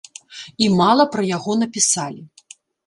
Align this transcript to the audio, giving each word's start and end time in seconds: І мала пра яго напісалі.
І 0.67 0.69
мала 0.79 1.07
пра 1.17 1.23
яго 1.37 1.59
напісалі. 1.65 2.21